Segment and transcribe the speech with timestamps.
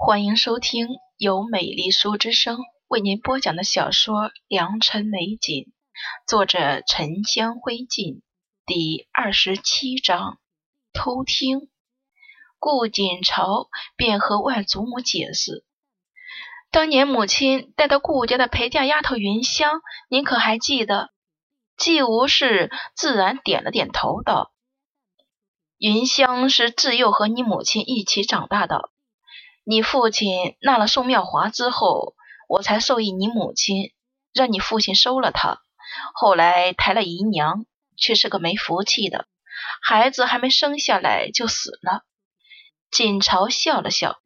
[0.00, 5.64] 欢迎收听由美丽书之声为您播讲的小说《良辰美景》，
[6.24, 8.20] 作者沉香灰烬，
[8.64, 10.38] 第二十七章
[10.92, 11.68] 偷听。
[12.60, 15.64] 顾锦朝便和外祖母解释，
[16.70, 21.10] 当年母亲带到顾家的陪嫁丫头云香，您可还记得？
[21.76, 24.52] 季无事自然点了点头，道
[25.76, 28.90] ：“云香是自幼和你母亲一起长大的。”
[29.70, 32.14] 你父亲纳了宋妙华之后，
[32.48, 33.92] 我才授意你母亲，
[34.32, 35.60] 让你父亲收了她。
[36.14, 39.26] 后来抬了姨娘，却是个没福气的，
[39.82, 42.02] 孩子还没生下来就死了。
[42.90, 44.20] 锦朝笑了笑，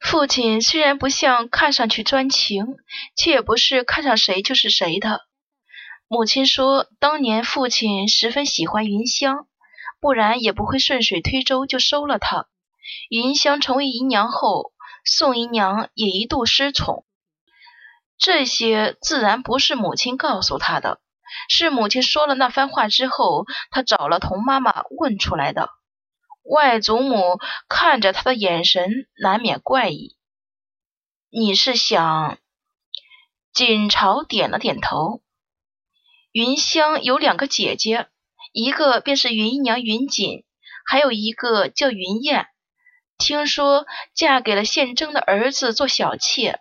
[0.00, 2.66] 父亲虽然不像看上去专情，
[3.16, 5.22] 却也不是看上谁就是谁的。
[6.08, 9.48] 母亲说，当年父亲十分喜欢云香，
[9.98, 12.48] 不然也不会顺水推舟就收了她。
[13.08, 14.72] 云香成为姨娘后，
[15.04, 17.04] 宋姨娘也一度失宠。
[18.18, 21.00] 这些自然不是母亲告诉她的，
[21.48, 25.68] 是母亲说了那番话之后，她找了童妈妈问出来的。
[26.42, 30.16] 外祖母看着她的眼神难免怪异。
[31.30, 32.38] 你是想？
[33.52, 35.22] 锦朝点了点头。
[36.30, 38.08] 云香有两个姐姐，
[38.52, 40.44] 一个便是云姨娘云锦，
[40.86, 42.48] 还有一个叫云燕。
[43.18, 46.60] 听说嫁给了宪征的儿子做小妾，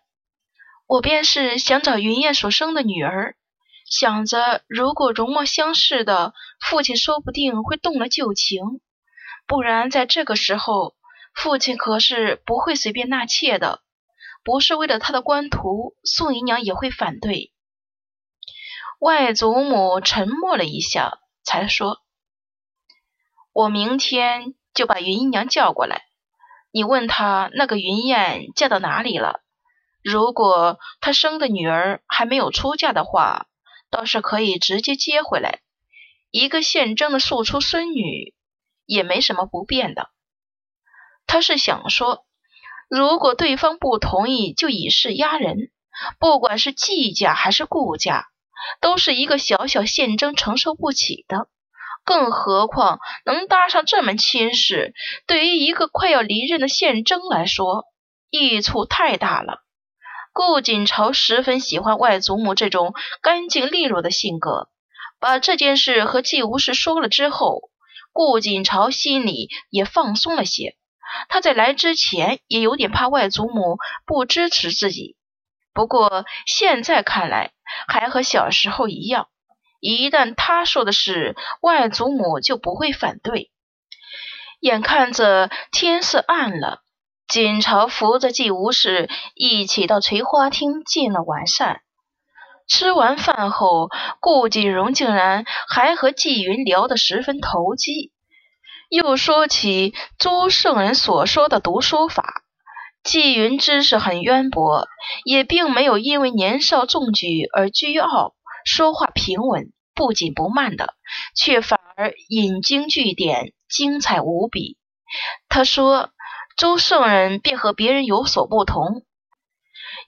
[0.88, 3.36] 我便是想找云燕所生的女儿，
[3.90, 8.82] 想着如果容貌相似的，父亲说不定会动了旧情，
[9.46, 10.96] 不然在这个时候，
[11.36, 13.82] 父亲可是不会随便纳妾的，
[14.44, 17.52] 不是为了他的官途，宋姨娘也会反对。
[19.00, 22.02] 外祖母沉默了一下，才说
[23.54, 26.06] ：“我明天就把云姨娘叫过来。”
[26.76, 29.40] 你问他那个云燕嫁到哪里了？
[30.04, 33.48] 如果他生的女儿还没有出嫁的话，
[33.90, 35.62] 倒是可以直接接回来。
[36.32, 38.34] 一个县征的庶出孙女
[38.86, 40.10] 也没什么不便的。
[41.26, 42.26] 他是想说，
[42.90, 45.72] 如果对方不同意，就以势压人。
[46.20, 48.28] 不管是季家还是顾家，
[48.82, 51.48] 都是一个小小县征承受不起的。
[52.06, 54.94] 更何况能搭上这门亲事，
[55.28, 57.86] 对于一个快要离任的宪征来说，
[58.30, 59.64] 益处太大了。
[60.32, 64.70] 顾锦朝十分喜欢外祖母这种干净利落的性格。
[65.20, 67.70] 把这件事和季无事说了之后，
[68.12, 70.76] 顾锦朝心里也放松了些。
[71.30, 75.16] 他在来之前也有点怕外祖母不支持自己，
[75.74, 77.54] 不过现在看来，
[77.88, 79.30] 还和小时候一样。
[79.88, 83.52] 一旦他说的是，外祖母就不会反对。
[84.60, 86.80] 眼看着天色暗了，
[87.28, 91.82] 锦朝扶着季无事一起到垂花厅进了晚膳。
[92.68, 98.12] 吃完饭后，顾锦荣竟然还和季云聊得十分投机，
[98.90, 102.42] 又说起朱圣人所说的读书法。
[103.04, 104.88] 季云知识很渊博，
[105.26, 108.34] 也并没有因为年少中举而倨傲，
[108.66, 109.72] 说话平稳。
[109.96, 110.94] 不紧不慢的，
[111.36, 114.78] 却反而引经据典，精彩无比。
[115.48, 116.10] 他说
[116.58, 119.04] ：“周圣人便和别人有所不同。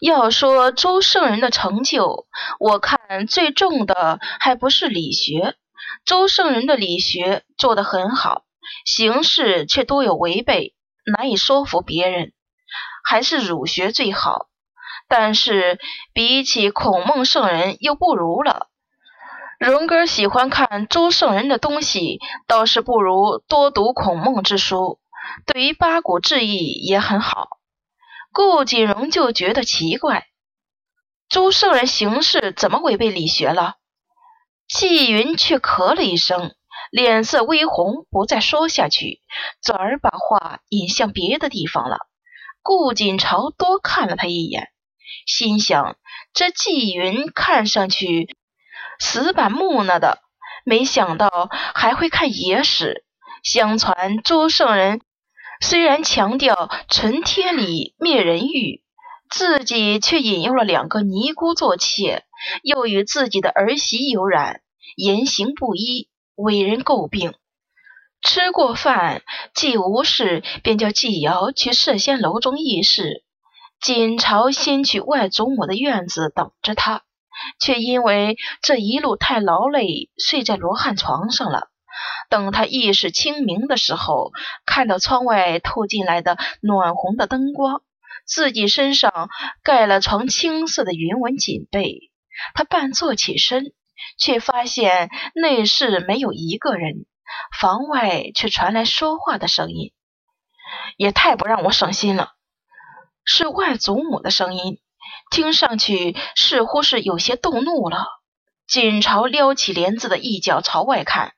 [0.01, 2.27] 要说周圣人的成就，
[2.59, 5.55] 我看最重的还不是理学。
[6.05, 8.43] 周圣人的理学做得很好，
[8.85, 10.75] 形式却多有违背，
[11.05, 12.33] 难以说服别人。
[13.03, 14.47] 还是儒学最好，
[15.07, 15.79] 但是
[16.13, 18.67] 比起孔孟圣人又不如了。”
[19.57, 24.99] 荣哥喜欢看周圣人的东西，倒是不如多读孔孟之书。
[25.47, 27.47] 对于八股志异也很好。
[28.31, 30.27] 顾锦荣就觉得奇怪，
[31.27, 33.77] 周圣人行事怎么违背理学了？
[34.67, 36.53] 季云却咳了一声，
[36.91, 39.21] 脸色微红，不再说下去，
[39.63, 41.97] 转而把话引向别的地方了。
[42.61, 44.69] 顾锦朝多看了他一眼，
[45.25, 45.97] 心想：
[46.31, 48.37] 这季云看上去……
[48.99, 50.19] 死板木讷的，
[50.65, 53.03] 没想到还会看野史。
[53.43, 55.01] 相传周圣人
[55.61, 58.81] 虽然强调存天理灭人欲，
[59.29, 62.25] 自己却引诱了两个尼姑做妾，
[62.63, 64.61] 又与自己的儿媳有染，
[64.95, 67.33] 言行不一，为人诟病。
[68.21, 69.21] 吃过饭，
[69.53, 73.23] 季无事便叫季瑶去摄仙楼中议事，
[73.79, 77.03] 锦朝先去外祖母的院子等着他。
[77.59, 81.69] 却因为这一路太劳累，睡在罗汉床上了。
[82.29, 84.31] 等他意识清明的时候，
[84.65, 87.81] 看到窗外透进来的暖红的灯光，
[88.25, 89.29] 自己身上
[89.63, 92.11] 盖了床青色的云纹锦被。
[92.53, 93.73] 他半坐起身，
[94.19, 97.05] 却发现内室没有一个人，
[97.59, 99.91] 房外却传来说话的声音，
[100.97, 102.33] 也太不让我省心了。
[103.25, 104.79] 是外祖母的声音，
[105.29, 108.05] 听上去似乎是有些动怒了。
[108.67, 111.33] 锦朝撩起帘子的一角朝外看，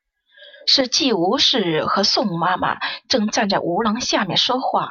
[0.65, 2.77] 是季无事和宋妈妈
[3.07, 4.89] 正站在吴廊下面说话。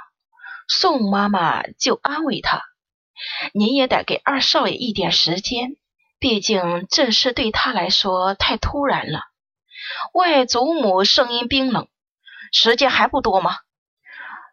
[0.68, 2.62] 宋妈妈就安慰他
[3.54, 5.76] ：“您也得给二少爷一点时间。”
[6.20, 9.20] 毕竟这事对他来说太突然了。
[10.12, 11.88] 外祖母声音冰冷
[12.52, 13.56] ：“时间还不多吗？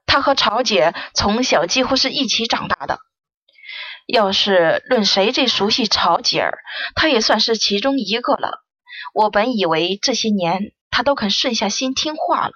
[0.05, 2.99] 他和曹姐从小几乎是一起长大的。
[4.05, 6.59] 要是论谁最熟悉曹姐儿，
[6.95, 8.63] 他也算是其中一个了。
[9.13, 12.53] 我本以为这些年他都肯顺下心听话了，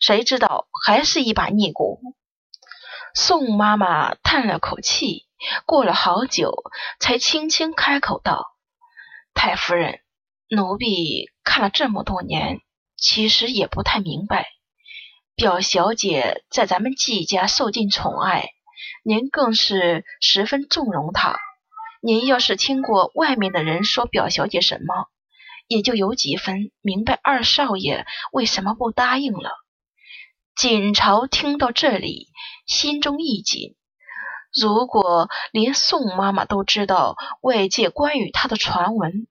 [0.00, 2.00] 谁知道还是一把逆骨。”
[3.14, 5.26] 宋妈妈叹了口气。
[5.66, 6.54] 过了好久，
[7.00, 8.46] 才轻轻开口道
[9.34, 9.98] ：“太夫人，
[10.48, 12.60] 奴婢看了这么多年，
[12.96, 14.46] 其实也不太明白。
[15.34, 18.50] 表小姐在咱们季家受尽宠爱，
[19.04, 21.38] 您更是十分纵容他。
[22.00, 25.06] 您要是听过外面的人说表小姐什么，
[25.68, 29.50] 也就有几分明白二少爷为什么不答应了。”
[30.54, 32.28] 锦朝听到这里，
[32.66, 33.74] 心中一紧。
[34.54, 39.26] 如果连宋妈妈都知道外界关于他的传闻，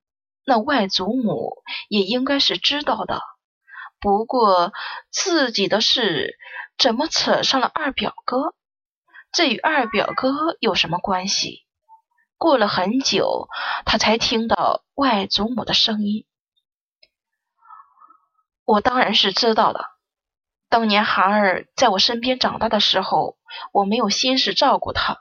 [0.46, 3.22] 那外祖母也应该是知道的。
[4.00, 4.74] 不过
[5.12, 6.40] 自己的事
[6.76, 8.56] 怎么扯上了二表哥？
[9.32, 10.30] 这与二表哥
[10.60, 11.66] 有什么关系？
[12.38, 13.48] 过了很久，
[13.86, 16.26] 他才听到外祖母的声音
[18.66, 19.86] ：“我当然是知道了。
[20.70, 23.38] 当年孩儿在我身边长大的时候。”
[23.74, 25.18] 我没有心思照顾他，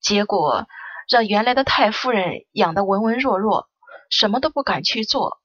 [0.00, 0.66] 结果
[1.08, 3.68] 让原来的太夫人养得文文弱弱，
[4.10, 5.38] 什么都不敢去做。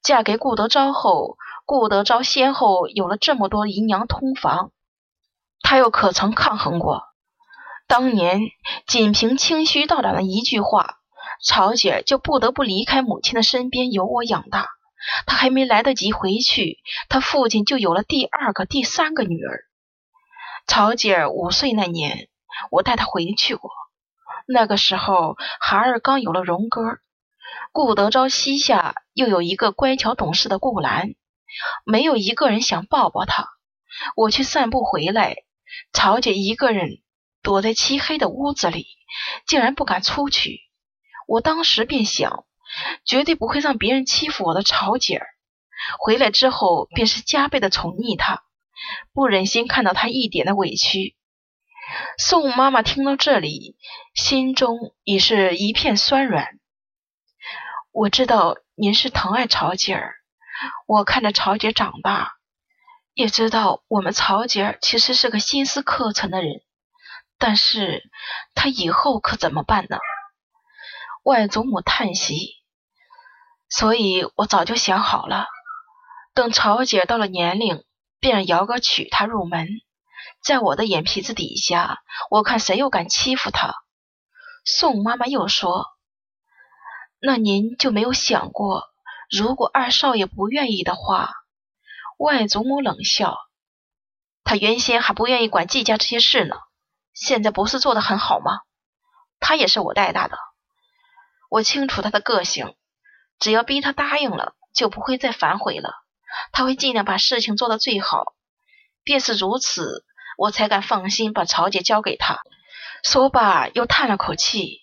[0.00, 4.70] 嫁给顾德昭后，顾德昭先后有了这么多姨娘通房，
[5.60, 7.02] 他又可曾抗衡过？
[7.86, 8.40] 当年
[8.86, 10.96] 仅凭清虚道长的一句话，
[11.44, 14.68] 曹姐就不得不离开母亲的身边，由我养大。
[15.24, 16.78] 她还没来得及回去，
[17.08, 19.60] 她父亲就有了第二个、第三个女儿。
[20.66, 22.28] 曹姐五岁那年，
[22.72, 23.70] 我带她回去过。
[24.48, 26.98] 那个时候，孩儿刚有了荣哥。
[27.70, 31.14] 顾德昭膝下又有一个乖巧懂事的顾兰，
[31.84, 33.46] 没有一个人想抱抱她。
[34.16, 35.36] 我去散步回来，
[35.92, 37.00] 曹姐一个人
[37.46, 38.88] 躲在漆黑的屋子里，
[39.46, 40.62] 竟然不敢出去。
[41.28, 42.44] 我当时便想，
[43.04, 45.28] 绝对不会让别人欺负我的曹姐儿。
[46.00, 48.42] 回来之后，便是加倍的宠溺她。
[49.12, 51.14] 不忍心看到她一点的委屈，
[52.18, 53.76] 宋妈妈听到这里，
[54.12, 56.48] 心中已是一片酸软。
[57.92, 60.16] 我知道您是疼爱曹姐儿，
[60.88, 62.32] 我看着曹姐长大，
[63.14, 66.62] 也知道我们曹姐儿其实是个心思客沉的人，
[67.38, 68.02] 但是
[68.54, 69.98] 他以后可怎么办呢？
[71.22, 72.54] 外祖母叹息，
[73.68, 75.46] 所以我早就想好了，
[76.34, 77.84] 等曹姐到了年龄。
[78.18, 79.68] 便让姚哥娶她入门，
[80.42, 81.98] 在我的眼皮子底下，
[82.30, 83.74] 我看谁又敢欺负她。
[84.64, 85.86] 宋妈妈又说
[87.20, 88.84] ：“那您就没有想过，
[89.30, 91.34] 如果二少爷不愿意的话？”
[92.18, 93.36] 外祖母冷笑
[94.42, 96.56] ：“他原先还不愿意管季家这些事呢，
[97.16, 98.60] 现在不是做的很好吗？
[99.40, 100.38] 他也是我带大的，
[101.50, 102.76] 我清楚他的个性，
[103.40, 105.90] 只要逼他答应了，就不会再反悔了。”
[106.52, 108.34] 他会尽量把事情做到最好，
[109.02, 110.04] 便是如此，
[110.36, 112.40] 我才敢放心把曹姐交给他。
[113.02, 114.82] 说罢，又叹了口气。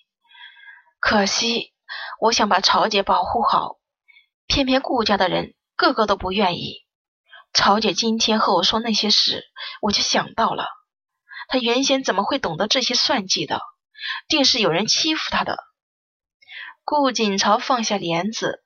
[0.99, 1.73] 可惜，
[2.19, 3.77] 我想把曹姐保护好，
[4.47, 6.77] 偏偏顾家的人个个都不愿意。
[7.53, 9.43] 曹姐今天和我说那些事，
[9.81, 10.65] 我就想到了，
[11.53, 13.62] 他原先怎么会懂得这些算计的？
[14.27, 15.60] 定是有人欺负他的。
[16.83, 18.63] 顾锦朝放下帘子。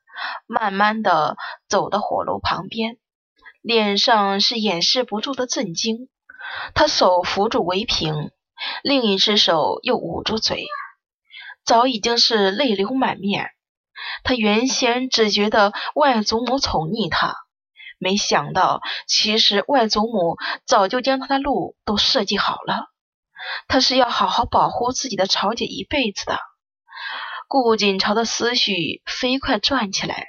[0.48, 1.36] 慢慢的
[1.68, 2.98] 走到火炉旁边，
[3.62, 6.08] 脸上是掩饰不住的震惊。
[6.74, 8.32] 他手扶住围屏，
[8.84, 10.66] 另一只手又捂住嘴，
[11.66, 13.52] 早已经是泪流满面。
[14.24, 17.36] 他原先只觉得外祖母宠溺他，
[17.98, 22.92] 没想到其实外祖母早就将他的路都设计好了。
[23.68, 26.40] 他是要好好保护自己的曹姐一辈子的。
[27.48, 30.28] 顾锦朝的思绪飞快转起来，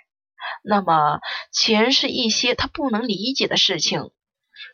[0.62, 1.18] 那么
[1.50, 4.12] 前世一些他不能理解的事情，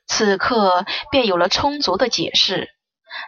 [0.07, 2.69] 此刻便有了充足的解释。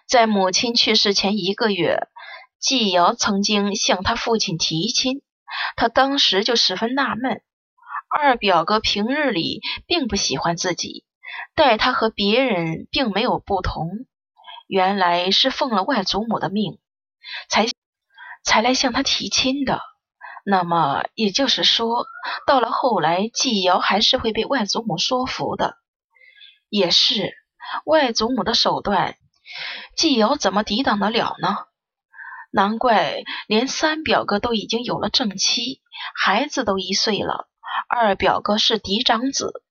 [0.07, 2.09] 在母亲去世前一个月，
[2.59, 5.23] 季瑶曾经向他父亲提亲，
[5.77, 7.41] 他当时就十分纳闷：
[8.17, 11.05] 二表哥平日里并不喜欢自己，
[11.55, 13.91] 待他和别人并没有不同，
[14.67, 16.79] 原来是奉了外祖母的命，
[17.51, 17.67] 才
[18.43, 19.83] 才来向他提亲的。
[20.47, 22.07] 那么也就是说，
[22.47, 25.77] 到了后来，季瑶还是会被外祖母说服的。
[26.71, 27.35] 也是，
[27.85, 29.17] 外祖母的手段，
[29.95, 31.59] 季瑶怎么抵挡得了呢？
[32.51, 35.83] 难怪连三表哥都已经有了正妻，
[36.15, 37.47] 孩子都一岁了，
[37.88, 39.62] 二表哥是嫡长子，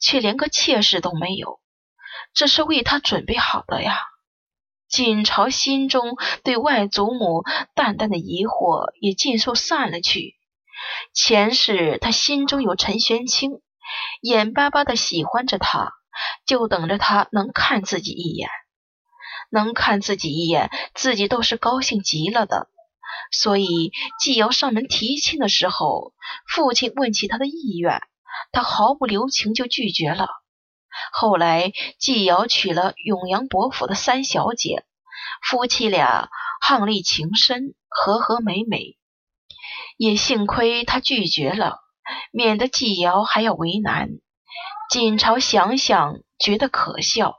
[0.00, 1.60] 却连个妾室都没有，
[2.34, 4.00] 这是为他准备好的呀。
[4.88, 10.34] 锦朝心中对外祖母淡淡的疑惑也尽数散了去。
[11.12, 13.60] 前世他心中有陈玄清，
[14.22, 15.92] 眼巴巴的喜欢着他，
[16.46, 18.48] 就等着他能看自己一眼。
[19.50, 22.68] 能看自己一眼，自己都是高兴极了的。
[23.32, 26.12] 所以季瑶上门提亲的时候，
[26.46, 28.00] 父亲问起他的意愿，
[28.52, 30.28] 他毫不留情就拒绝了。
[31.12, 34.84] 后来，季瑶娶了永阳伯府的三小姐，
[35.42, 36.28] 夫妻俩
[36.66, 38.96] 伉俪情深，和和美美。
[39.96, 41.78] 也幸亏他拒绝了，
[42.32, 44.08] 免得季瑶还要为难。
[44.90, 47.36] 锦朝想想，觉得可笑。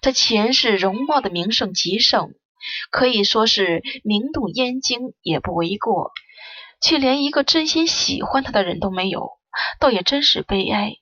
[0.00, 2.34] 他前世容貌的名声极盛，
[2.90, 6.12] 可以说是名动燕京也不为过，
[6.80, 9.30] 却连一个真心喜欢他的人都没有，
[9.80, 10.94] 倒也真是悲哀。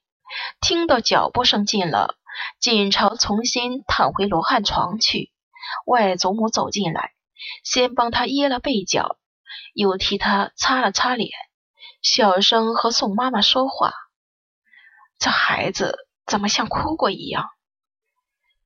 [0.61, 2.17] 听到脚步声近了，
[2.61, 5.33] 锦朝重新躺回罗汉床去。
[5.87, 7.13] 外祖母走进来，
[7.65, 9.19] 先帮他掖了被角，
[9.75, 11.31] 又替他擦了擦脸，
[12.03, 13.93] 小声和宋妈妈说话
[15.19, 17.49] ：“这孩子怎么像哭过一样？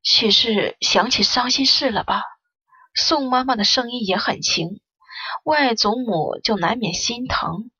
[0.02, 2.22] 许是想起伤心事了吧？”
[2.94, 4.80] 宋妈妈的声音也很轻，
[5.44, 7.70] 外祖母就难免心疼。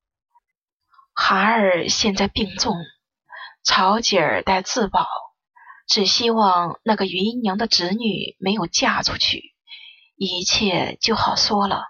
[1.13, 2.75] 孩儿现在病重。
[3.63, 5.07] 曹姐儿待自保，
[5.87, 9.55] 只希望那个芸娘的侄女没有嫁出去，
[10.17, 11.85] 一切就好说了。